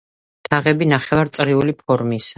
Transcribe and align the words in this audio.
თაღები 0.47 0.87
ნახევარწრიული 0.93 1.77
ფორმისაა. 1.83 2.29